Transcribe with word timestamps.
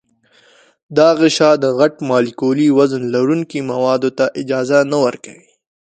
دا 0.97 1.09
غشا 1.19 1.51
د 1.63 1.65
غټ 1.79 1.93
مالیکولي 2.09 2.67
وزن 2.77 3.03
لرونکو 3.15 3.57
موادو 3.71 4.09
ته 4.17 4.25
اجازه 4.41 4.77
نه 4.91 4.97
ورکوي. 5.05 5.49